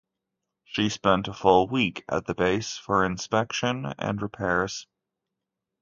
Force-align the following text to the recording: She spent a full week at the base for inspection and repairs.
She 0.63 0.89
spent 0.89 1.27
a 1.27 1.33
full 1.33 1.67
week 1.67 2.03
at 2.09 2.25
the 2.25 2.33
base 2.33 2.75
for 2.75 3.05
inspection 3.05 3.85
and 3.99 4.19
repairs. 4.19 4.87